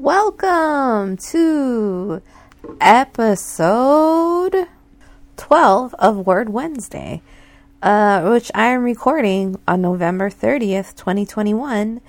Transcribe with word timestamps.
Welcome 0.00 1.18
to 1.28 2.22
episode 2.80 4.66
12 5.36 5.94
of 5.98 6.26
Word 6.26 6.48
Wednesday, 6.48 7.20
uh, 7.82 8.22
which 8.30 8.50
I 8.54 8.68
am 8.68 8.82
recording 8.82 9.60
on 9.68 9.82
November 9.82 10.30
30th, 10.30 10.96
2021, 10.96 12.00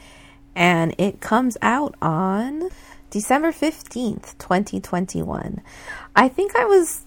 and 0.55 0.95
it 0.97 1.19
comes 1.19 1.57
out 1.61 1.95
on 2.01 2.69
December 3.09 3.51
15th, 3.51 4.37
2021. 4.37 5.61
I 6.15 6.29
think 6.29 6.55
I 6.55 6.63
was 6.63 7.03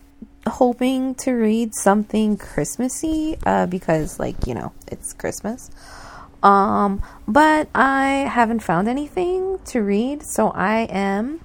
hoping 0.47 1.15
to 1.15 1.33
read 1.33 1.75
something 1.75 2.37
Christmassy 2.37 3.39
uh, 3.47 3.65
because, 3.65 4.21
like, 4.21 4.47
you 4.47 4.53
know, 4.53 4.75
it's 4.89 5.15
Christmas. 5.15 5.71
Um, 6.43 7.01
but 7.27 7.71
I 7.75 8.29
haven't 8.31 8.61
found 8.61 8.87
anything 8.87 9.54
to 9.67 9.81
read, 9.81 10.23
so 10.23 10.51
I 10.51 10.81
am 10.91 11.41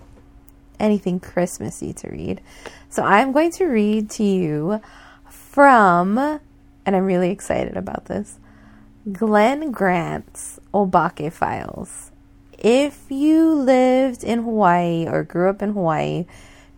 anything 0.80 1.20
Christmassy 1.20 1.94
to 1.94 2.10
read. 2.10 2.41
So 2.90 3.04
I'm 3.04 3.32
going 3.32 3.52
to 3.52 3.66
read 3.66 4.10
to 4.12 4.23
you 4.23 4.82
from, 5.27 6.18
and 6.18 6.96
I'm 6.96 7.05
really 7.05 7.32
excited 7.32 7.77
about 7.77 8.05
this, 8.05 8.40
Glen 9.12 9.72
Grant's 9.72 10.60
Obake 10.74 11.32
Files. 11.32 12.12
If 12.58 13.05
you 13.10 13.54
lived 13.54 14.24
in 14.24 14.44
Hawaii 14.44 15.08
or 15.08 15.24
grew 15.24 15.49
up 15.49 15.62
in 15.62 15.74
Hawaii 15.74 16.26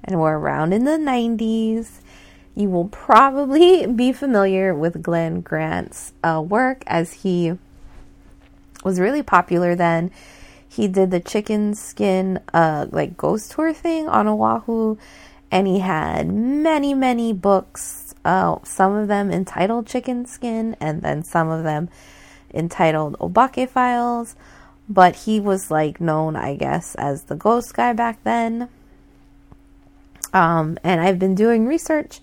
and 0.03 0.19
were 0.19 0.37
around 0.37 0.73
in 0.73 0.83
the 0.83 0.91
90s, 0.91 2.01
you 2.55 2.69
will 2.69 2.87
probably 2.89 3.85
be 3.95 4.11
familiar 4.11 4.73
with 4.75 5.01
Glen 5.01 5.41
Grant's 5.41 6.13
uh, 6.23 6.43
work 6.45 6.83
as 6.87 7.13
he 7.13 7.57
was 8.83 8.99
really 8.99 9.23
popular 9.23 9.75
then. 9.75 10.11
He 10.71 10.87
did 10.87 11.11
the 11.11 11.19
chicken 11.19 11.75
skin 11.75 12.39
uh 12.53 12.85
like 12.91 13.17
ghost 13.17 13.51
tour 13.51 13.73
thing 13.73 14.07
on 14.07 14.25
Oahu 14.25 14.95
and 15.51 15.67
he 15.67 15.79
had 15.79 16.31
many 16.31 16.93
many 16.93 17.33
books 17.33 18.15
uh 18.23 18.55
some 18.63 18.93
of 18.93 19.09
them 19.09 19.29
entitled 19.31 19.85
chicken 19.85 20.25
skin 20.25 20.77
and 20.79 21.01
then 21.01 21.23
some 21.23 21.49
of 21.49 21.65
them 21.65 21.89
entitled 22.53 23.17
Obake 23.19 23.67
files 23.67 24.37
but 24.87 25.15
he 25.17 25.41
was 25.41 25.71
like 25.71 25.99
known 25.99 26.37
I 26.37 26.55
guess 26.55 26.95
as 26.95 27.23
the 27.23 27.35
ghost 27.35 27.73
guy 27.73 27.91
back 27.91 28.23
then. 28.23 28.69
Um 30.31 30.77
and 30.85 31.01
I've 31.01 31.19
been 31.19 31.35
doing 31.35 31.67
research 31.67 32.21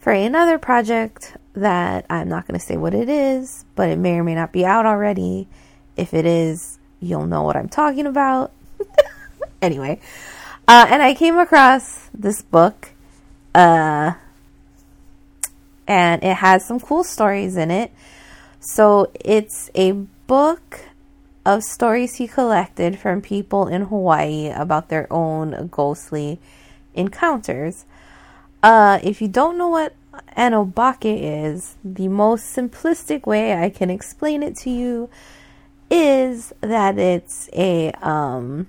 for 0.00 0.12
another 0.12 0.58
project 0.58 1.36
that 1.54 2.06
I'm 2.10 2.28
not 2.28 2.46
going 2.46 2.58
to 2.58 2.64
say 2.64 2.76
what 2.76 2.94
it 2.94 3.08
is, 3.08 3.64
but 3.74 3.88
it 3.88 3.98
may 3.98 4.18
or 4.18 4.24
may 4.24 4.34
not 4.34 4.52
be 4.52 4.64
out 4.64 4.86
already 4.86 5.48
if 5.96 6.14
it 6.14 6.24
is, 6.24 6.77
you'll 7.00 7.26
know 7.26 7.42
what 7.42 7.56
I'm 7.56 7.68
talking 7.68 8.06
about. 8.06 8.52
anyway, 9.62 10.00
uh, 10.66 10.86
and 10.88 11.02
I 11.02 11.14
came 11.14 11.38
across 11.38 12.08
this 12.14 12.42
book, 12.42 12.90
uh, 13.54 14.12
and 15.86 16.22
it 16.22 16.36
has 16.36 16.64
some 16.64 16.80
cool 16.80 17.04
stories 17.04 17.56
in 17.56 17.70
it. 17.70 17.90
So 18.60 19.10
it's 19.14 19.70
a 19.74 19.92
book 19.92 20.80
of 21.46 21.62
stories 21.62 22.16
he 22.16 22.28
collected 22.28 22.98
from 22.98 23.22
people 23.22 23.68
in 23.68 23.82
Hawaii 23.82 24.50
about 24.50 24.90
their 24.90 25.10
own 25.10 25.68
ghostly 25.68 26.38
encounters. 26.94 27.86
Uh, 28.62 28.98
if 29.02 29.22
you 29.22 29.28
don't 29.28 29.56
know 29.56 29.68
what 29.68 29.94
an 30.34 30.52
obake 30.52 30.98
is, 31.04 31.76
the 31.84 32.08
most 32.08 32.54
simplistic 32.54 33.26
way 33.26 33.54
I 33.54 33.70
can 33.70 33.88
explain 33.88 34.42
it 34.42 34.56
to 34.56 34.70
you 34.70 35.08
is 35.90 36.52
that 36.60 36.98
it's 36.98 37.48
a 37.52 37.92
um, 38.02 38.66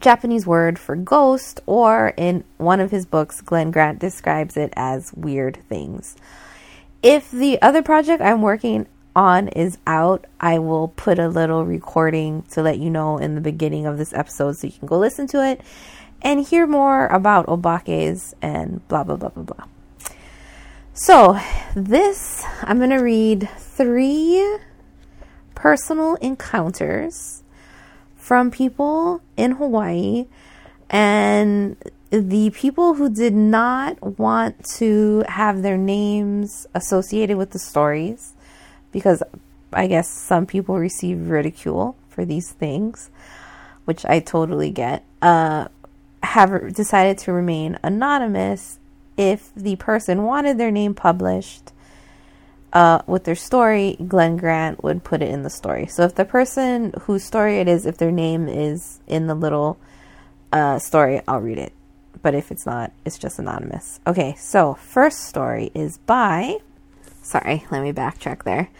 Japanese 0.00 0.46
word 0.46 0.78
for 0.78 0.96
ghost, 0.96 1.60
or 1.66 2.14
in 2.16 2.44
one 2.58 2.80
of 2.80 2.90
his 2.90 3.06
books, 3.06 3.40
Glen 3.40 3.70
Grant 3.70 3.98
describes 3.98 4.56
it 4.56 4.72
as 4.76 5.12
weird 5.14 5.58
things. 5.68 6.16
If 7.02 7.30
the 7.30 7.60
other 7.60 7.82
project 7.82 8.22
I'm 8.22 8.42
working 8.42 8.86
on 9.14 9.48
is 9.48 9.78
out, 9.86 10.26
I 10.40 10.58
will 10.58 10.88
put 10.88 11.18
a 11.18 11.28
little 11.28 11.64
recording 11.64 12.42
to 12.50 12.62
let 12.62 12.78
you 12.78 12.90
know 12.90 13.18
in 13.18 13.34
the 13.34 13.40
beginning 13.40 13.86
of 13.86 13.98
this 13.98 14.12
episode 14.12 14.56
so 14.56 14.66
you 14.66 14.72
can 14.72 14.88
go 14.88 14.98
listen 14.98 15.26
to 15.28 15.44
it 15.44 15.60
and 16.22 16.44
hear 16.44 16.66
more 16.66 17.06
about 17.08 17.46
obakes 17.46 18.34
and 18.40 18.86
blah 18.88 19.04
blah 19.04 19.16
blah 19.16 19.28
blah 19.28 19.42
blah. 19.42 19.64
So, 20.94 21.38
this 21.74 22.44
I'm 22.62 22.78
going 22.78 22.90
to 22.90 22.96
read 22.96 23.48
three 23.58 24.58
personal 25.64 26.14
encounters 26.16 27.42
from 28.16 28.50
people 28.50 29.22
in 29.34 29.52
Hawaii 29.52 30.26
and 30.90 31.74
the 32.10 32.50
people 32.50 32.92
who 32.92 33.08
did 33.08 33.32
not 33.32 34.18
want 34.18 34.62
to 34.62 35.24
have 35.26 35.62
their 35.62 35.78
names 35.78 36.66
associated 36.74 37.38
with 37.38 37.52
the 37.52 37.58
stories 37.58 38.34
because 38.92 39.22
I 39.72 39.86
guess 39.86 40.06
some 40.06 40.44
people 40.44 40.78
receive 40.78 41.30
ridicule 41.30 41.96
for 42.10 42.26
these 42.26 42.52
things, 42.52 43.08
which 43.86 44.04
I 44.04 44.20
totally 44.20 44.70
get, 44.70 45.02
uh, 45.22 45.68
have 46.22 46.74
decided 46.74 47.16
to 47.20 47.32
remain 47.32 47.78
anonymous 47.82 48.78
if 49.16 49.50
the 49.54 49.76
person 49.76 50.24
wanted 50.24 50.58
their 50.58 50.70
name 50.70 50.92
published 50.92 51.72
uh, 52.74 53.02
with 53.06 53.22
their 53.22 53.36
story, 53.36 53.96
Glen 54.06 54.36
Grant 54.36 54.82
would 54.82 55.04
put 55.04 55.22
it 55.22 55.30
in 55.30 55.44
the 55.44 55.50
story. 55.50 55.86
So 55.86 56.02
if 56.02 56.16
the 56.16 56.24
person 56.24 56.92
whose 57.02 57.22
story 57.22 57.60
it 57.60 57.68
is, 57.68 57.86
if 57.86 57.96
their 57.96 58.10
name 58.10 58.48
is 58.48 58.98
in 59.06 59.28
the 59.28 59.34
little 59.34 59.78
uh, 60.52 60.80
story, 60.80 61.22
I'll 61.28 61.40
read 61.40 61.58
it. 61.58 61.72
But 62.20 62.34
if 62.34 62.50
it's 62.50 62.66
not, 62.66 62.92
it's 63.04 63.18
just 63.18 63.38
anonymous. 63.38 64.00
Okay, 64.06 64.34
so 64.36 64.74
first 64.74 65.20
story 65.20 65.70
is 65.72 65.98
by. 65.98 66.58
Sorry, 67.22 67.64
let 67.70 67.82
me 67.82 67.92
backtrack 67.92 68.42
there. 68.42 68.70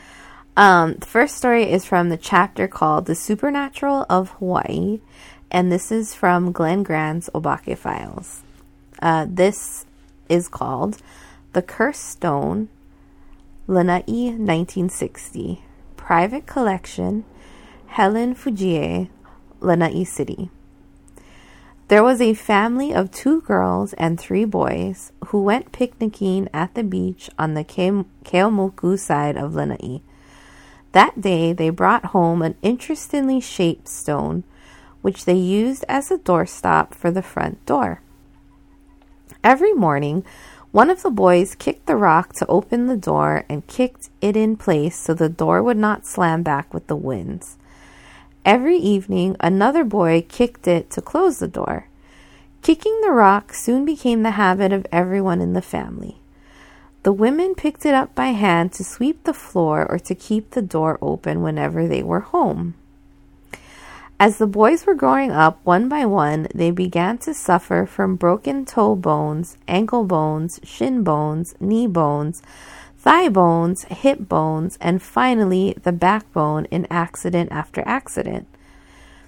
Um, 0.57 0.95
the 0.95 1.07
first 1.07 1.37
story 1.37 1.71
is 1.71 1.85
from 1.85 2.09
the 2.09 2.17
chapter 2.17 2.67
called 2.67 3.07
The 3.07 3.15
Supernatural 3.15 4.07
of 4.11 4.31
Hawaii, 4.31 5.01
and 5.51 5.71
this 5.71 5.93
is 5.93 6.15
from 6.15 6.53
Glenn 6.53 6.83
Grant's 6.83 7.31
Obake 7.35 7.79
Files. 7.79 8.43
Uh, 9.01 9.27
this 9.29 9.85
is 10.29 10.49
called 10.49 10.99
The 11.53 11.63
Cursed 11.63 12.05
Stone 12.05 12.69
Lanai 13.67 14.05
1960. 14.07 15.65
Private 15.97 16.47
Collection, 16.47 17.25
Helen 17.87 18.35
Fujie, 18.35 19.09
Lanai 19.61 20.05
City. 20.05 20.51
There 21.89 22.03
was 22.03 22.21
a 22.21 22.35
family 22.35 22.93
of 22.93 23.11
two 23.11 23.41
girls 23.41 23.95
and 23.95 24.21
three 24.21 24.45
boys 24.45 25.13
who 25.29 25.43
went 25.43 25.73
picnicking 25.73 26.47
at 26.53 26.75
the 26.75 26.85
beach 26.85 27.31
on 27.39 27.55
the 27.55 27.65
Ke- 27.65 28.05
Keeaumoku 28.27 28.99
side 28.99 29.39
of 29.39 29.55
Lanai. 29.55 30.03
That 30.93 31.23
day, 31.23 31.55
they 31.55 31.71
brought 31.71 32.07
home 32.07 32.43
an 32.43 32.57
interestingly 32.61 33.41
shaped 33.41 33.89
stone, 33.89 34.45
which 35.01 35.25
they 35.25 35.37
used 35.37 35.87
as 35.89 36.11
a 36.11 36.19
doorstop 36.19 36.95
for 36.95 37.11
the 37.11 37.23
front 37.23 37.65
door. 37.65 38.03
Every 39.43 39.73
morning, 39.73 40.23
one 40.75 40.91
of 40.91 41.03
the 41.03 41.11
boys 41.11 41.55
kicked 41.55 41.87
the 41.87 41.95
rock 41.95 42.33
to 42.33 42.45
open 42.49 42.87
the 42.87 42.97
door 42.97 43.45
and 43.49 43.65
kicked 43.69 44.11
it 44.21 44.37
in 44.37 44.57
place 44.57 44.99
so 44.99 45.15
the 45.15 45.29
door 45.29 45.63
would 45.63 45.77
not 45.77 46.05
slam 46.05 46.43
back 46.43 46.75
with 46.75 46.85
the 46.89 46.97
winds. 46.97 47.57
Every 48.45 48.79
evening, 48.79 49.37
another 49.39 49.85
boy 49.85 50.27
kicked 50.29 50.67
it 50.67 50.91
to 50.91 51.01
close 51.01 51.39
the 51.39 51.47
door. 51.47 51.87
Kicking 52.63 53.01
the 53.03 53.13
rock 53.13 53.55
soon 53.55 53.85
became 53.85 54.25
the 54.25 54.33
habit 54.33 54.73
of 54.73 54.85
everyone 54.91 55.41
in 55.41 55.53
the 55.53 55.63
family. 55.63 56.19
The 57.05 57.13
women 57.13 57.55
picked 57.55 57.87
it 57.87 57.95
up 57.95 58.13
by 58.17 58.33
hand 58.33 58.73
to 58.73 58.83
sweep 58.83 59.23
the 59.23 59.33
floor 59.33 59.87
or 59.89 60.01
to 60.01 60.15
keep 60.17 60.51
the 60.51 60.63
door 60.63 60.99
open 61.01 61.41
whenever 61.41 61.87
they 61.87 62.03
were 62.03 62.19
home. 62.35 62.75
As 64.25 64.39
the 64.39 64.47
boys 64.47 64.87
were 64.87 64.95
growing 64.95 65.33
up, 65.33 65.61
one 65.65 65.87
by 65.87 66.07
one, 66.07 66.49
they 66.55 66.71
began 66.71 67.19
to 67.19 67.35
suffer 67.35 67.85
from 67.85 68.17
broken 68.17 68.65
toe 68.65 68.97
bones, 68.97 69.59
ankle 69.69 70.05
bones, 70.05 70.59
shin 70.65 71.03
bones, 71.05 71.55
knee 71.61 71.87
bones, 71.87 72.41
thigh 72.97 73.29
bones, 73.29 73.85
hip 73.85 74.21
bones, 74.27 74.79
and 74.81 75.03
finally 75.03 75.75
the 75.83 75.93
backbone 75.93 76.65
in 76.71 76.87
accident 76.89 77.53
after 77.53 77.83
accident. 77.85 78.47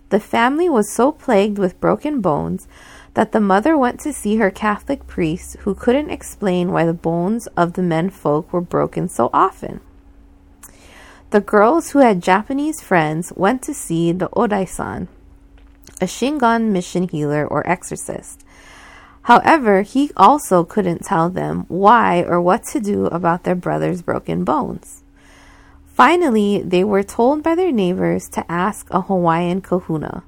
The 0.09 0.19
family 0.19 0.71
was 0.71 0.91
so 0.91 1.13
plagued 1.13 1.59
with 1.59 1.79
broken 1.79 2.23
bones 2.23 2.67
that 3.13 3.33
the 3.33 3.41
mother 3.53 3.77
went 3.77 4.01
to 4.01 4.15
see 4.15 4.37
her 4.37 4.51
Catholic 4.51 5.07
priest, 5.07 5.59
who 5.61 5.75
couldn't 5.75 6.09
explain 6.09 6.73
why 6.73 6.87
the 6.87 6.95
bones 6.95 7.49
of 7.49 7.75
the 7.75 7.83
men 7.83 8.09
folk 8.09 8.51
were 8.51 8.63
broken 8.63 9.11
so 9.11 9.29
often. 9.35 9.81
The 11.31 11.41
girls 11.41 11.91
who 11.91 11.99
had 11.99 12.23
Japanese 12.23 12.81
friends 12.81 13.33
went 13.35 13.61
to 13.63 13.75
see 13.75 14.13
the 14.13 14.29
Odai-san, 14.29 15.09
a 16.01 16.05
Shingon 16.05 16.71
mission 16.71 17.09
healer 17.09 17.45
or 17.45 17.69
exorcist. 17.69 18.45
However, 19.23 19.83
he 19.83 20.13
also 20.17 20.63
couldn't 20.63 21.05
tell 21.05 21.29
them 21.29 21.65
why 21.67 22.23
or 22.23 22.41
what 22.41 22.63
to 22.67 22.81
do 22.81 23.07
about 23.07 23.43
their 23.43 23.57
brother's 23.57 24.03
broken 24.03 24.45
bones. 24.45 25.03
Finally, 25.85 26.63
they 26.63 26.85
were 26.85 27.03
told 27.03 27.43
by 27.43 27.57
their 27.57 27.73
neighbors 27.73 28.29
to 28.29 28.49
ask 28.49 28.87
a 28.93 29.01
Hawaiian 29.01 29.63
kahuna. 29.63 30.23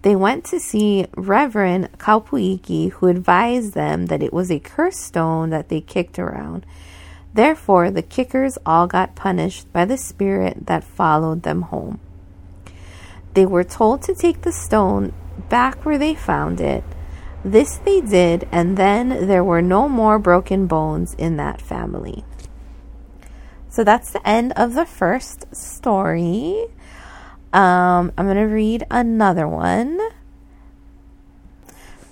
They 0.00 0.16
went 0.16 0.46
to 0.46 0.58
see 0.58 1.06
Reverend 1.18 1.90
Kaupuiki, 1.98 2.92
who 2.92 3.08
advised 3.08 3.74
them 3.74 4.06
that 4.06 4.22
it 4.22 4.32
was 4.32 4.50
a 4.50 4.58
cursed 4.58 5.02
stone 5.02 5.50
that 5.50 5.68
they 5.68 5.82
kicked 5.82 6.18
around. 6.18 6.64
Therefore, 7.32 7.90
the 7.90 8.02
kickers 8.02 8.58
all 8.66 8.86
got 8.86 9.14
punished 9.14 9.72
by 9.72 9.84
the 9.84 9.96
spirit 9.96 10.66
that 10.66 10.84
followed 10.84 11.42
them 11.42 11.62
home. 11.62 12.00
They 13.34 13.46
were 13.46 13.64
told 13.64 14.02
to 14.02 14.14
take 14.14 14.42
the 14.42 14.52
stone 14.52 15.12
back 15.48 15.84
where 15.84 15.98
they 15.98 16.14
found 16.14 16.60
it. 16.60 16.82
This 17.44 17.76
they 17.76 18.00
did, 18.00 18.46
and 18.52 18.76
then 18.76 19.26
there 19.26 19.44
were 19.44 19.62
no 19.62 19.88
more 19.88 20.18
broken 20.18 20.66
bones 20.66 21.14
in 21.14 21.36
that 21.36 21.62
family. 21.62 22.24
So 23.70 23.84
that's 23.84 24.10
the 24.10 24.26
end 24.28 24.52
of 24.56 24.74
the 24.74 24.84
first 24.84 25.54
story. 25.54 26.66
Um, 27.52 28.12
I'm 28.18 28.26
going 28.26 28.36
to 28.36 28.42
read 28.42 28.84
another 28.90 29.46
one. 29.46 30.00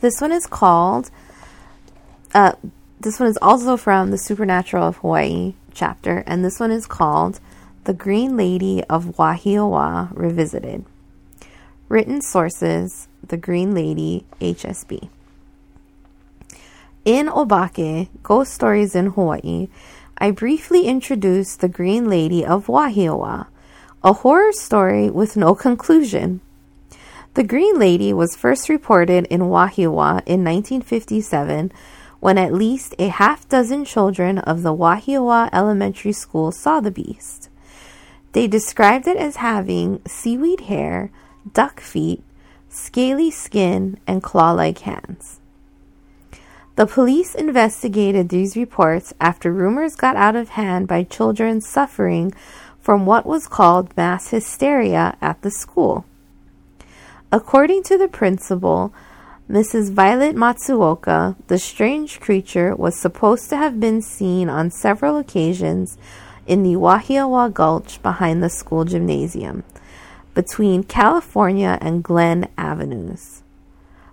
This 0.01 0.21
one 0.21 0.31
is 0.31 0.47
called, 0.47 1.11
uh, 2.33 2.53
this 3.01 3.21
one 3.21 3.29
is 3.29 3.39
also 3.41 3.77
from 3.77 4.11
the 4.11 4.19
Supernatural 4.19 4.89
of 4.89 4.97
Hawaii 4.99 5.55
chapter, 5.73 6.25
and 6.27 6.45
this 6.45 6.59
one 6.59 6.73
is 6.73 6.87
called 6.87 7.39
The 7.85 7.95
Green 7.95 8.37
Lady 8.37 8.83
of 8.85 9.17
Wahiawa 9.17 10.11
Revisited. 10.13 10.85
Written 11.89 12.21
sources 12.21 13.07
The 13.27 13.37
Green 13.37 13.73
Lady 13.73 14.25
HSB. 14.41 15.09
In 17.05 17.29
Obake, 17.29 18.09
Ghost 18.23 18.53
Stories 18.53 18.97
in 18.97 19.07
Hawaii, 19.07 19.69
I 20.19 20.33
briefly 20.33 20.87
introduced 20.87 21.61
the 21.61 21.69
Green 21.69 22.11
Lady 22.11 22.45
of 22.45 22.67
Wahiawa, 22.67 23.47
a 24.03 24.13
horror 24.13 24.53
story 24.53 25.09
with 25.09 25.37
no 25.37 25.55
conclusion. 25.55 26.41
The 27.35 27.45
Green 27.45 27.79
Lady 27.79 28.13
was 28.13 28.35
first 28.35 28.69
reported 28.69 29.27
in 29.27 29.43
Wahiawa 29.43 30.23
in 30.27 30.43
1957 30.43 31.71
when 32.21 32.39
at 32.39 32.53
least 32.53 32.95
a 32.99 33.09
half 33.09 33.49
dozen 33.49 33.85
children 33.85 34.39
of 34.39 34.63
the 34.63 34.75
Wahiawa 34.75 35.51
Elementary 35.53 36.13
School 36.13 36.51
saw 36.51 36.81
the 36.81 36.91
beast. 36.91 37.49
They 38.33 38.47
described 38.47 39.07
it 39.07 39.17
as 39.17 39.37
having 39.37 40.01
seaweed 40.07 40.63
hair, 40.63 41.11
duck 41.53 41.81
feet, 41.81 42.23
scaly 42.69 43.31
skin, 43.31 43.99
and 44.07 44.23
claw 44.23 44.53
like 44.53 44.79
hands. 44.79 45.41
The 46.77 46.87
police 46.87 47.35
investigated 47.35 48.29
these 48.29 48.57
reports 48.57 49.13
after 49.21 49.53
rumors 49.53 49.97
got 49.97 50.15
out 50.15 50.37
of 50.37 50.51
hand 50.51 50.87
by 50.87 51.03
children 51.03 51.61
suffering 51.61 52.33
from 52.81 53.05
what 53.05 53.27
was 53.27 53.49
called 53.49 53.97
mass 53.97 54.31
hysteria 54.31 55.17
at 55.21 55.43
the 55.43 55.51
school. 55.51 56.05
According 57.33 57.83
to 57.85 57.99
the 57.99 58.09
principal, 58.09 58.95
Mrs. 59.49 59.91
Violet 59.93 60.37
Matsuoka, 60.37 61.35
the 61.47 61.59
strange 61.59 62.21
creature 62.21 62.77
was 62.77 63.01
supposed 63.01 63.49
to 63.49 63.57
have 63.57 63.81
been 63.81 64.03
seen 64.03 64.51
on 64.51 64.71
several 64.71 65.17
occasions 65.17 65.97
in 66.47 66.63
the 66.63 66.75
Wahiawa 66.75 67.55
Gulch 67.55 68.03
behind 68.03 68.43
the 68.43 68.51
school 68.51 68.85
gymnasium, 68.85 69.65
between 70.35 70.83
California 70.83 71.79
and 71.81 72.05
Glen 72.05 72.49
Avenues. 72.59 73.43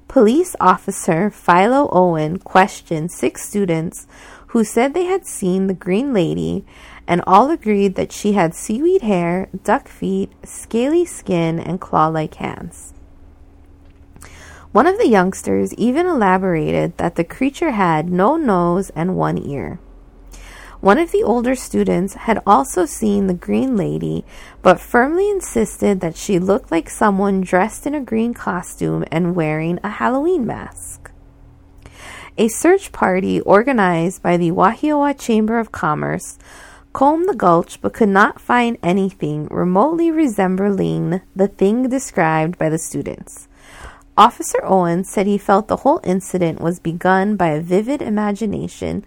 Police 0.08 0.56
officer 0.62 1.30
Philo 1.30 1.90
Owen 1.92 2.40
questioned 2.40 3.12
six 3.12 3.44
students 3.44 4.08
who 4.48 4.64
said 4.64 4.94
they 4.94 5.04
had 5.04 5.28
seen 5.28 5.68
the 5.68 5.74
Green 5.74 6.14
Lady 6.14 6.64
and 7.10 7.22
all 7.28 7.52
agreed 7.52 7.96
that 7.96 8.14
she 8.14 8.32
had 8.32 8.56
seaweed 8.56 9.02
hair, 9.02 9.50
duck 9.66 9.90
feet, 9.90 10.32
scaly 10.46 11.04
skin, 11.04 11.60
and 11.60 11.82
claw 11.82 12.08
like 12.08 12.36
hands. 12.36 12.95
One 14.76 14.88
of 14.88 14.98
the 14.98 15.08
youngsters 15.08 15.74
even 15.76 16.06
elaborated 16.06 16.98
that 16.98 17.16
the 17.16 17.24
creature 17.24 17.72
had 17.72 18.12
no 18.12 18.36
nose 18.36 18.90
and 18.90 19.16
one 19.16 19.38
ear. 19.38 19.80
One 20.82 20.98
of 20.98 21.14
the 21.14 21.24
older 21.24 21.56
students 21.56 22.16
had 22.16 22.44
also 22.46 22.86
seen 22.86 23.28
the 23.28 23.34
Green 23.34 23.78
Lady, 23.78 24.26
but 24.62 24.82
firmly 24.82 25.32
insisted 25.32 26.02
that 26.02 26.18
she 26.18 26.40
looked 26.40 26.72
like 26.72 26.90
someone 26.90 27.40
dressed 27.40 27.88
in 27.88 27.96
a 27.96 28.02
green 28.02 28.34
costume 28.34 29.06
and 29.14 29.34
wearing 29.34 29.80
a 29.82 29.92
Halloween 29.92 30.46
mask. 30.46 31.10
A 32.38 32.50
search 32.50 32.92
party 32.92 33.40
organized 33.40 34.22
by 34.22 34.36
the 34.36 34.52
Wahiawa 34.52 35.18
Chamber 35.18 35.58
of 35.58 35.72
Commerce 35.72 36.38
combed 36.92 37.30
the 37.30 37.34
gulch 37.34 37.80
but 37.80 37.94
could 37.94 38.10
not 38.10 38.42
find 38.42 38.78
anything 38.84 39.48
remotely 39.50 40.12
resembling 40.12 41.22
the 41.34 41.48
thing 41.48 41.88
described 41.88 42.58
by 42.58 42.68
the 42.68 42.78
students. 42.78 43.48
Officer 44.18 44.60
Owen 44.64 45.04
said 45.04 45.28
he 45.28 45.38
felt 45.38 45.68
the 45.68 45.78
whole 45.78 46.00
incident 46.04 46.62
was 46.62 46.80
begun 46.80 47.36
by 47.36 47.48
a 47.48 47.62
vivid 47.62 48.02
imagination 48.02 49.04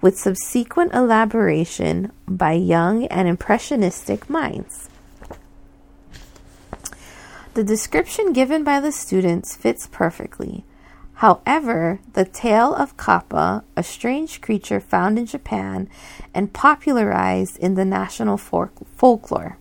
with 0.00 0.18
subsequent 0.18 0.94
elaboration 0.94 2.10
by 2.26 2.52
young 2.52 3.06
and 3.06 3.28
impressionistic 3.28 4.30
minds. 4.30 4.88
The 7.52 7.64
description 7.64 8.32
given 8.32 8.64
by 8.64 8.80
the 8.80 8.92
students 8.92 9.56
fits 9.56 9.86
perfectly. 9.86 10.64
However, 11.14 12.00
the 12.12 12.26
tale 12.26 12.74
of 12.74 12.98
Kappa, 12.98 13.64
a 13.76 13.82
strange 13.82 14.42
creature 14.42 14.80
found 14.80 15.18
in 15.18 15.24
Japan 15.24 15.88
and 16.34 16.52
popularized 16.52 17.58
in 17.58 17.74
the 17.74 17.86
national 17.86 18.36
folklore. 18.36 19.56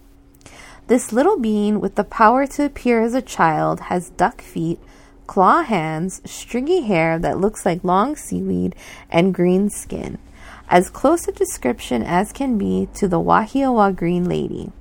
This 0.88 1.12
little 1.12 1.40
being 1.40 1.80
with 1.80 1.96
the 1.96 2.04
power 2.04 2.46
to 2.46 2.64
appear 2.64 3.02
as 3.02 3.16
a 3.16 3.22
child 3.22 3.80
has 3.82 4.12
duck 4.12 4.40
feet, 4.40 4.80
claw 5.26 5.64
hands, 5.64 6.22
stringy 6.26 6.82
hair 6.82 7.18
that 7.18 7.40
looks 7.40 7.66
like 7.66 7.84
long 7.84 8.16
seaweed, 8.16 8.76
and 9.10 9.34
green 9.34 9.72
skin. 9.72 10.20
As 10.70 10.92
close 10.92 11.28
a 11.28 11.32
description 11.32 12.04
as 12.04 12.32
can 12.32 12.60
be 12.60 12.88
to 12.94 13.08
the 13.08 13.20
Wahiawa 13.20 13.96
Green 13.96 14.30
Lady. 14.30 14.72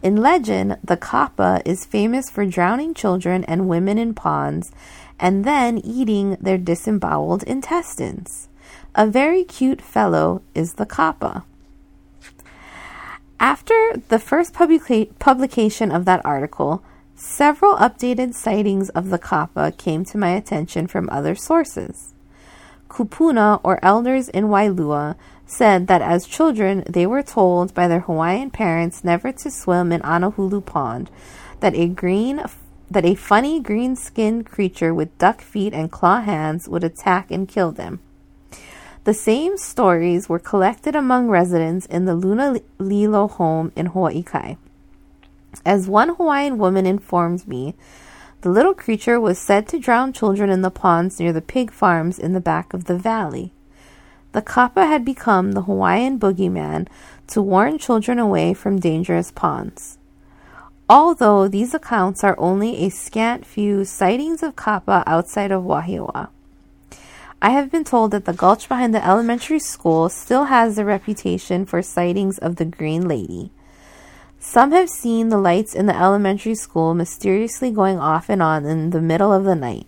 In 0.00 0.16
legend, 0.16 0.78
the 0.84 0.96
Kappa 0.96 1.60
is 1.64 1.84
famous 1.84 2.30
for 2.30 2.46
drowning 2.46 2.94
children 2.94 3.42
and 3.44 3.68
women 3.68 3.98
in 3.98 4.14
ponds 4.14 4.70
and 5.18 5.44
then 5.44 5.78
eating 5.78 6.36
their 6.40 6.56
disemboweled 6.56 7.42
intestines. 7.42 8.48
A 8.94 9.08
very 9.08 9.42
cute 9.42 9.82
fellow 9.82 10.42
is 10.54 10.74
the 10.74 10.86
Kappa. 10.86 11.44
After 13.40 14.00
the 14.08 14.20
first 14.20 14.52
publica- 14.52 15.08
publication 15.18 15.90
of 15.90 16.04
that 16.04 16.24
article, 16.24 16.82
Several 17.22 17.76
updated 17.76 18.32
sightings 18.32 18.88
of 18.88 19.10
the 19.10 19.18
kappa 19.18 19.72
came 19.76 20.06
to 20.06 20.16
my 20.16 20.30
attention 20.30 20.86
from 20.86 21.10
other 21.12 21.34
sources. 21.34 22.14
Kupuna, 22.88 23.60
or 23.62 23.78
elders 23.84 24.30
in 24.30 24.46
Wailua, 24.46 25.16
said 25.44 25.86
that 25.86 26.00
as 26.00 26.26
children 26.26 26.82
they 26.88 27.06
were 27.06 27.22
told 27.22 27.74
by 27.74 27.86
their 27.86 28.00
Hawaiian 28.00 28.50
parents 28.50 29.04
never 29.04 29.32
to 29.32 29.50
swim 29.50 29.92
in 29.92 30.00
Anahulu 30.00 30.64
Pond, 30.64 31.10
that 31.60 31.74
a 31.74 31.88
green 31.88 32.42
that 32.90 33.04
a 33.04 33.14
funny 33.14 33.60
green-skinned 33.60 34.46
creature 34.46 34.94
with 34.94 35.18
duck 35.18 35.42
feet 35.42 35.74
and 35.74 35.92
claw 35.92 36.22
hands 36.22 36.68
would 36.70 36.82
attack 36.82 37.30
and 37.30 37.46
kill 37.46 37.70
them. 37.70 38.00
The 39.04 39.14
same 39.14 39.56
stories 39.56 40.28
were 40.28 40.38
collected 40.38 40.94
among 40.94 41.28
residents 41.28 41.86
in 41.86 42.04
the 42.04 42.14
Luna 42.14 42.60
Lilo 42.78 43.28
home 43.28 43.72
in 43.74 43.86
Hawaii 43.86 44.22
Kai. 44.22 44.58
As 45.64 45.88
one 45.88 46.10
Hawaiian 46.10 46.58
woman 46.58 46.84
informed 46.84 47.48
me, 47.48 47.74
the 48.42 48.50
little 48.50 48.74
creature 48.74 49.18
was 49.18 49.38
said 49.38 49.66
to 49.68 49.78
drown 49.78 50.12
children 50.12 50.50
in 50.50 50.60
the 50.60 50.70
ponds 50.70 51.18
near 51.18 51.32
the 51.32 51.40
pig 51.40 51.70
farms 51.70 52.18
in 52.18 52.34
the 52.34 52.40
back 52.40 52.74
of 52.74 52.84
the 52.84 52.96
valley. 52.96 53.52
The 54.32 54.42
kappa 54.42 54.86
had 54.86 55.04
become 55.04 55.52
the 55.52 55.62
Hawaiian 55.62 56.18
boogeyman 56.18 56.86
to 57.28 57.40
warn 57.40 57.78
children 57.78 58.18
away 58.18 58.52
from 58.52 58.78
dangerous 58.78 59.30
ponds. 59.30 59.98
Although 60.90 61.48
these 61.48 61.72
accounts 61.72 62.22
are 62.22 62.38
only 62.38 62.84
a 62.84 62.90
scant 62.90 63.46
few 63.46 63.84
sightings 63.86 64.42
of 64.42 64.56
kappa 64.56 65.04
outside 65.06 65.52
of 65.52 65.64
Wahiawa. 65.64 66.28
I 67.42 67.50
have 67.50 67.70
been 67.70 67.84
told 67.84 68.10
that 68.10 68.26
the 68.26 68.34
gulch 68.34 68.68
behind 68.68 68.94
the 68.94 69.06
elementary 69.06 69.60
school 69.60 70.10
still 70.10 70.44
has 70.44 70.76
the 70.76 70.84
reputation 70.84 71.64
for 71.64 71.80
sightings 71.80 72.36
of 72.36 72.56
the 72.56 72.66
Green 72.66 73.08
Lady. 73.08 73.50
Some 74.38 74.72
have 74.72 74.90
seen 74.90 75.30
the 75.30 75.38
lights 75.38 75.74
in 75.74 75.86
the 75.86 75.96
elementary 75.96 76.54
school 76.54 76.94
mysteriously 76.94 77.70
going 77.70 77.98
off 77.98 78.28
and 78.28 78.42
on 78.42 78.66
in 78.66 78.90
the 78.90 79.00
middle 79.00 79.32
of 79.32 79.44
the 79.44 79.54
night. 79.54 79.86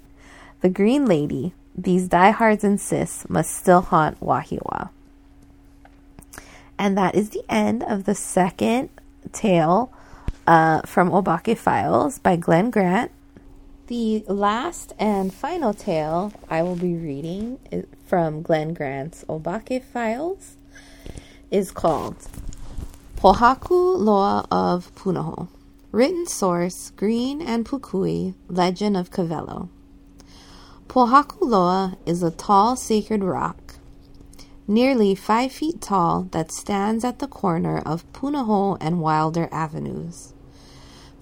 The 0.62 0.70
Green 0.70 1.04
Lady, 1.04 1.52
these 1.76 2.08
diehards 2.08 2.64
insist, 2.64 3.28
must 3.28 3.54
still 3.54 3.82
haunt 3.82 4.20
Wahiawa. 4.20 4.88
And 6.78 6.96
that 6.96 7.14
is 7.14 7.30
the 7.30 7.44
end 7.50 7.82
of 7.82 8.04
the 8.04 8.14
second 8.14 8.88
tale 9.32 9.92
uh, 10.46 10.82
from 10.82 11.10
Obake 11.10 11.56
Files 11.58 12.18
by 12.18 12.36
Glen 12.36 12.70
Grant. 12.70 13.10
The 13.88 14.24
last 14.28 14.92
and 14.96 15.34
final 15.34 15.74
tale 15.74 16.32
I 16.48 16.62
will 16.62 16.76
be 16.76 16.94
reading 16.94 17.58
from 18.06 18.42
Glen 18.42 18.74
Grant's 18.74 19.24
Obake 19.28 19.82
Files 19.82 20.56
is 21.50 21.72
called 21.72 22.16
Pohaku 23.16 23.98
Loa 23.98 24.46
of 24.52 24.94
Punahou. 24.94 25.48
Written 25.90 26.26
source 26.26 26.90
Green 26.90 27.42
and 27.42 27.66
Pukui, 27.66 28.34
Legend 28.48 28.96
of 28.96 29.10
Kawelo. 29.10 29.68
Pohakuloa 30.86 31.96
is 32.06 32.22
a 32.22 32.30
tall 32.30 32.76
sacred 32.76 33.24
rock, 33.24 33.74
nearly 34.68 35.14
five 35.14 35.50
feet 35.50 35.80
tall, 35.80 36.28
that 36.30 36.52
stands 36.52 37.04
at 37.04 37.18
the 37.18 37.26
corner 37.26 37.78
of 37.78 38.10
Punahou 38.12 38.78
and 38.80 39.00
Wilder 39.00 39.48
Avenues. 39.50 40.34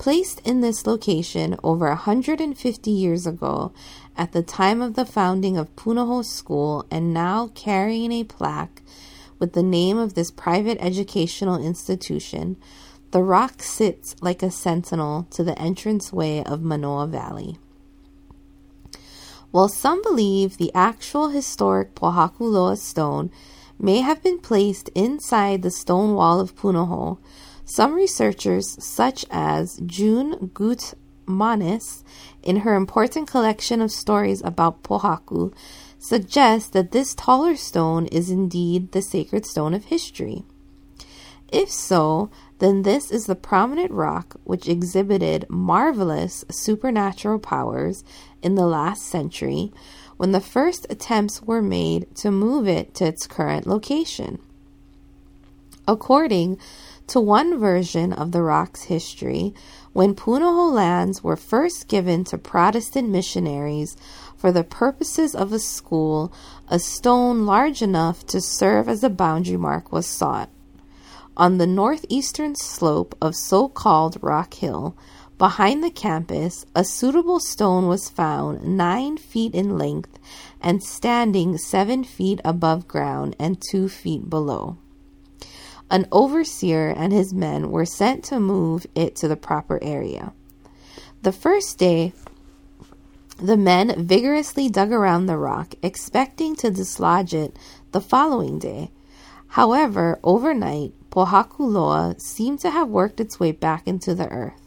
Placed 0.00 0.40
in 0.46 0.62
this 0.62 0.86
location 0.86 1.58
over 1.62 1.88
150 1.88 2.90
years 2.90 3.26
ago, 3.26 3.74
at 4.16 4.32
the 4.32 4.42
time 4.42 4.80
of 4.80 4.94
the 4.94 5.04
founding 5.04 5.58
of 5.58 5.76
Punahou 5.76 6.24
School, 6.24 6.86
and 6.90 7.12
now 7.12 7.48
carrying 7.48 8.10
a 8.10 8.24
plaque 8.24 8.80
with 9.38 9.52
the 9.52 9.62
name 9.62 9.98
of 9.98 10.14
this 10.14 10.30
private 10.30 10.78
educational 10.80 11.62
institution, 11.62 12.56
the 13.10 13.22
rock 13.22 13.62
sits 13.62 14.16
like 14.22 14.42
a 14.42 14.50
sentinel 14.50 15.26
to 15.32 15.44
the 15.44 15.62
entranceway 15.62 16.44
of 16.44 16.62
Manoa 16.62 17.06
Valley. 17.06 17.58
While 19.50 19.68
some 19.68 20.00
believe 20.00 20.56
the 20.56 20.72
actual 20.74 21.28
historic 21.28 21.94
Pohakuloa 21.94 22.78
stone 22.78 23.30
may 23.78 24.00
have 24.00 24.22
been 24.22 24.38
placed 24.38 24.88
inside 24.94 25.60
the 25.60 25.70
stone 25.70 26.14
wall 26.14 26.40
of 26.40 26.56
Punahou, 26.56 27.18
some 27.70 27.94
researchers, 27.94 28.76
such 28.84 29.24
as 29.30 29.80
June 29.86 30.50
Gutmanis, 30.52 32.02
in 32.42 32.56
her 32.56 32.74
important 32.74 33.28
collection 33.28 33.80
of 33.80 33.92
stories 33.92 34.42
about 34.42 34.82
Pohaku, 34.82 35.54
suggest 35.96 36.72
that 36.72 36.90
this 36.90 37.14
taller 37.14 37.54
stone 37.54 38.06
is 38.06 38.28
indeed 38.28 38.90
the 38.90 39.00
sacred 39.00 39.46
stone 39.46 39.72
of 39.72 39.84
history. 39.84 40.42
If 41.52 41.70
so, 41.70 42.28
then 42.58 42.82
this 42.82 43.12
is 43.12 43.26
the 43.26 43.36
prominent 43.36 43.92
rock 43.92 44.34
which 44.42 44.68
exhibited 44.68 45.46
marvelous 45.48 46.44
supernatural 46.50 47.38
powers 47.38 48.02
in 48.42 48.56
the 48.56 48.66
last 48.66 49.02
century 49.02 49.72
when 50.16 50.32
the 50.32 50.40
first 50.40 50.88
attempts 50.90 51.40
were 51.40 51.62
made 51.62 52.12
to 52.16 52.32
move 52.32 52.66
it 52.66 52.94
to 52.96 53.04
its 53.06 53.28
current 53.28 53.64
location. 53.64 54.40
According 55.86 56.58
to 57.10 57.20
one 57.20 57.58
version 57.58 58.12
of 58.12 58.30
the 58.30 58.40
rock's 58.40 58.84
history, 58.84 59.52
when 59.92 60.14
Punahou 60.14 60.72
lands 60.72 61.24
were 61.24 61.34
first 61.34 61.88
given 61.88 62.22
to 62.22 62.38
Protestant 62.38 63.08
missionaries 63.08 63.96
for 64.36 64.52
the 64.52 64.62
purposes 64.62 65.34
of 65.34 65.52
a 65.52 65.58
school, 65.58 66.32
a 66.68 66.78
stone 66.78 67.46
large 67.46 67.82
enough 67.82 68.24
to 68.26 68.40
serve 68.40 68.88
as 68.88 69.02
a 69.02 69.10
boundary 69.10 69.56
mark 69.56 69.90
was 69.90 70.06
sought. 70.06 70.50
On 71.36 71.58
the 71.58 71.66
northeastern 71.66 72.54
slope 72.54 73.16
of 73.20 73.34
so 73.34 73.68
called 73.68 74.16
Rock 74.22 74.54
Hill, 74.54 74.96
behind 75.36 75.82
the 75.82 75.90
campus, 75.90 76.64
a 76.76 76.84
suitable 76.84 77.40
stone 77.40 77.88
was 77.88 78.08
found 78.08 78.62
nine 78.62 79.16
feet 79.16 79.52
in 79.52 79.76
length 79.76 80.16
and 80.60 80.80
standing 80.80 81.58
seven 81.58 82.04
feet 82.04 82.40
above 82.44 82.86
ground 82.86 83.34
and 83.40 83.60
two 83.60 83.88
feet 83.88 84.30
below. 84.30 84.76
An 85.90 86.06
overseer 86.12 86.88
and 86.96 87.12
his 87.12 87.34
men 87.34 87.72
were 87.72 87.84
sent 87.84 88.22
to 88.24 88.38
move 88.38 88.86
it 88.94 89.16
to 89.16 89.28
the 89.28 89.36
proper 89.36 89.82
area. 89.82 90.32
The 91.22 91.32
first 91.32 91.78
day, 91.78 92.12
the 93.38 93.56
men 93.56 94.06
vigorously 94.06 94.68
dug 94.68 94.92
around 94.92 95.26
the 95.26 95.36
rock, 95.36 95.74
expecting 95.82 96.54
to 96.56 96.70
dislodge 96.70 97.34
it 97.34 97.56
the 97.90 98.00
following 98.00 98.58
day. 98.58 98.90
However, 99.48 100.20
overnight, 100.22 100.92
Pohakuloa 101.10 102.20
seemed 102.20 102.60
to 102.60 102.70
have 102.70 102.88
worked 102.88 103.18
its 103.18 103.40
way 103.40 103.50
back 103.50 103.88
into 103.88 104.14
the 104.14 104.28
earth, 104.28 104.60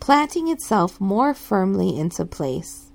planting 0.00 0.48
itself 0.48 1.00
more 1.00 1.32
firmly 1.32 1.96
into 1.96 2.24
place. 2.24 2.90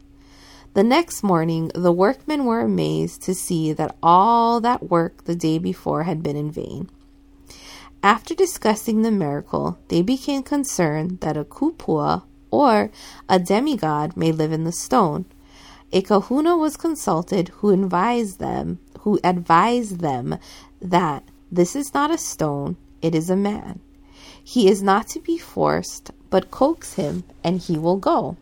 The 0.73 0.83
next 0.83 1.23
morning, 1.23 1.71
the 1.73 1.93
workmen 1.93 2.43
were 2.43 2.59
amazed 2.59 3.21
to 3.23 3.33
see 3.33 3.71
that 3.71 3.95
all 4.03 4.59
that 4.59 4.89
work 4.89 5.23
the 5.23 5.35
day 5.35 5.57
before 5.57 6.03
had 6.03 6.21
been 6.21 6.35
in 6.35 6.51
vain. 6.51 6.89
After 8.03 8.35
discussing 8.35 9.01
the 9.01 9.11
miracle, 9.11 9.77
they 9.87 10.01
became 10.01 10.43
concerned 10.43 11.19
that 11.21 11.37
a 11.37 11.43
kupua, 11.43 12.23
or 12.51 12.91
a 13.27 13.39
demigod, 13.39 14.15
may 14.15 14.31
live 14.31 14.51
in 14.51 14.63
the 14.63 14.71
stone. 14.71 15.25
A 15.91 16.01
kahuna 16.01 16.57
was 16.57 16.77
consulted 16.77 17.49
who 17.59 17.69
advised 17.69 18.39
them 18.39 18.79
who 19.05 19.19
advised 19.23 19.99
them 19.99 20.35
that 20.81 21.23
this 21.51 21.75
is 21.75 21.93
not 21.93 22.09
a 22.09 22.17
stone, 22.17 22.75
it 23.03 23.13
is 23.13 23.29
a 23.29 23.35
man. 23.35 23.79
He 24.43 24.67
is 24.67 24.81
not 24.81 25.07
to 25.09 25.19
be 25.19 25.37
forced, 25.37 26.09
but 26.31 26.49
coax 26.49 26.93
him, 26.93 27.23
and 27.43 27.59
he 27.59 27.77
will 27.77 27.97
go. 27.97 28.35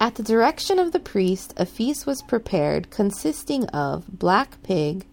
At 0.00 0.14
the 0.14 0.22
direction 0.22 0.78
of 0.78 0.92
the 0.92 0.98
priest, 1.00 1.52
a 1.58 1.66
feast 1.66 2.06
was 2.06 2.22
prepared 2.22 2.88
consisting 2.88 3.66
of 3.66 4.06
black 4.08 4.62
pig, 4.62 5.04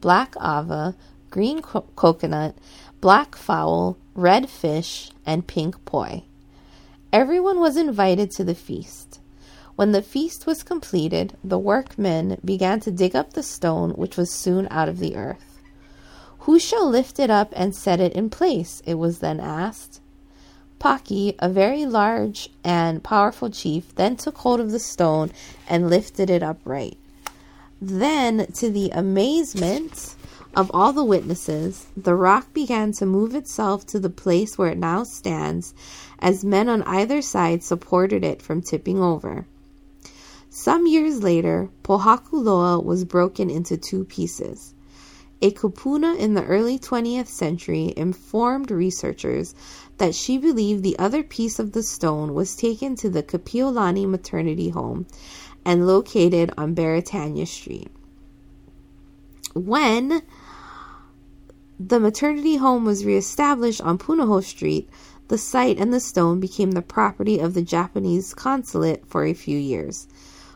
black 0.00 0.36
ava, 0.36 0.94
green 1.34 1.60
co- 1.60 1.84
coconut, 1.96 2.54
black 3.00 3.34
fowl, 3.34 3.96
red 4.14 4.48
fish, 4.48 5.10
and 5.26 5.48
pink 5.48 5.84
poi. 5.84 6.22
Everyone 7.12 7.58
was 7.58 7.76
invited 7.76 8.30
to 8.30 8.44
the 8.44 8.54
feast. 8.54 9.18
When 9.74 9.90
the 9.90 10.00
feast 10.00 10.46
was 10.46 10.62
completed, 10.62 11.36
the 11.42 11.58
workmen 11.58 12.38
began 12.44 12.78
to 12.80 12.92
dig 12.92 13.16
up 13.16 13.32
the 13.32 13.42
stone, 13.42 13.90
which 13.94 14.16
was 14.16 14.30
soon 14.30 14.68
out 14.70 14.88
of 14.88 15.00
the 15.00 15.16
earth. 15.16 15.58
Who 16.46 16.60
shall 16.60 16.88
lift 16.88 17.18
it 17.18 17.30
up 17.30 17.52
and 17.56 17.74
set 17.74 17.98
it 17.98 18.12
in 18.12 18.30
place? 18.30 18.80
It 18.86 18.94
was 18.94 19.18
then 19.18 19.40
asked. 19.40 20.00
Paki, 20.78 21.34
a 21.40 21.48
very 21.48 21.84
large 21.84 22.48
and 22.62 23.02
powerful 23.02 23.50
chief, 23.50 23.92
then 23.96 24.14
took 24.14 24.38
hold 24.38 24.60
of 24.60 24.70
the 24.70 24.78
stone 24.78 25.32
and 25.68 25.90
lifted 25.90 26.30
it 26.30 26.44
upright. 26.44 26.96
Then, 27.82 28.46
to 28.54 28.70
the 28.70 28.90
amazement 28.90 30.14
of 30.56 30.70
all 30.74 30.92
the 30.92 31.04
witnesses, 31.04 31.86
the 31.96 32.14
rock 32.14 32.52
began 32.52 32.92
to 32.92 33.06
move 33.06 33.34
itself 33.34 33.86
to 33.86 33.98
the 33.98 34.10
place 34.10 34.56
where 34.56 34.70
it 34.70 34.78
now 34.78 35.04
stands, 35.04 35.74
as 36.18 36.44
men 36.44 36.68
on 36.68 36.82
either 36.82 37.20
side 37.20 37.62
supported 37.62 38.24
it 38.24 38.40
from 38.40 38.62
tipping 38.62 39.00
over. 39.00 39.46
Some 40.48 40.86
years 40.86 41.22
later, 41.22 41.70
Pohakuloa 41.82 42.82
was 42.82 43.04
broken 43.04 43.50
into 43.50 43.76
two 43.76 44.04
pieces. 44.04 44.72
A 45.42 45.50
kupuna 45.50 46.16
in 46.16 46.34
the 46.34 46.44
early 46.44 46.78
20th 46.78 47.26
century 47.26 47.92
informed 47.96 48.70
researchers 48.70 49.54
that 49.98 50.14
she 50.14 50.38
believed 50.38 50.82
the 50.82 50.98
other 50.98 51.22
piece 51.22 51.58
of 51.58 51.72
the 51.72 51.82
stone 51.82 52.34
was 52.34 52.56
taken 52.56 52.94
to 52.96 53.10
the 53.10 53.22
Kapiolani 53.22 54.08
maternity 54.08 54.68
home 54.68 55.06
and 55.64 55.86
located 55.86 56.52
on 56.56 56.74
Beretania 56.74 57.46
Street. 57.46 57.90
When 59.54 60.22
the 61.88 62.00
maternity 62.00 62.56
home 62.56 62.86
was 62.86 63.04
reestablished 63.04 63.82
on 63.82 63.98
Punahou 63.98 64.42
Street, 64.42 64.88
the 65.28 65.36
site 65.36 65.78
and 65.78 65.92
the 65.92 66.00
stone 66.00 66.40
became 66.40 66.70
the 66.70 66.80
property 66.80 67.38
of 67.38 67.52
the 67.52 67.60
Japanese 67.60 68.32
consulate 68.32 69.06
for 69.06 69.26
a 69.26 69.34
few 69.34 69.58
years. 69.58 70.08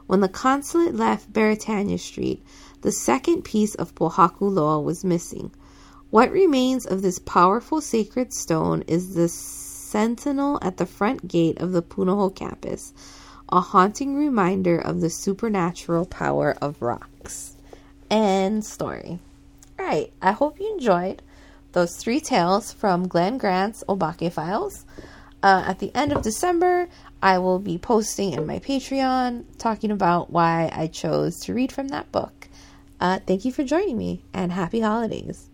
When 0.07 0.21
the 0.21 0.29
consulate 0.31 0.95
left 0.95 1.31
Beretania 1.31 2.01
Street, 2.01 2.43
the 2.81 2.93
second 2.93 3.43
piece 3.43 3.75
of 3.75 3.95
Pohaku 3.95 4.51
Loa 4.51 4.81
was 4.81 5.05
missing. 5.05 5.51
What 6.09 6.33
remains 6.33 6.87
of 6.87 7.03
this 7.03 7.19
powerful 7.19 7.83
sacred 7.83 8.33
stone 8.33 8.83
is 8.87 9.15
the 9.15 9.29
sentinel 9.29 10.59
at 10.63 10.79
the 10.79 10.87
front 10.87 11.29
gate 11.29 11.61
of 11.61 11.73
the 11.73 11.83
Punahou 11.83 12.35
campus, 12.35 12.95
a 13.51 13.61
haunting 13.61 14.17
reminder 14.17 14.79
of 14.79 15.03
the 15.03 15.11
supernatural 15.11 16.07
power 16.07 16.57
of 16.63 16.81
rocks. 16.81 17.55
End 18.11 18.65
story. 18.65 19.19
Right, 19.79 20.13
I 20.21 20.33
hope 20.33 20.59
you 20.61 20.73
enjoyed 20.73 21.23
those 21.73 21.97
three 21.97 22.21
tales 22.21 22.73
from 22.73 23.09
Glen 23.09 23.39
Grant's 23.39 23.85
Obake 23.89 24.33
Files. 24.33 24.85
Uh, 25.43 25.63
at 25.67 25.79
the 25.79 25.95
end 25.95 26.13
of 26.13 26.23
December, 26.23 26.89
I 27.23 27.39
will 27.39 27.59
be 27.59 27.79
posting 27.79 28.33
in 28.33 28.47
my 28.47 28.59
Patreon 28.59 29.45
talking 29.59 29.91
about 29.91 30.31
why 30.31 30.71
I 30.73 30.89
chose 30.89 31.39
to 31.41 31.55
read 31.55 31.71
from 31.71 31.89
that 31.89 32.11
book. 32.11 32.49
Uh, 33.01 33.21
thank 33.27 33.45
you 33.45 33.53
for 33.53 33.63
joining 33.63 33.97
me 33.97 34.25
and 34.35 34.51
happy 34.51 34.81
holidays. 34.81 35.49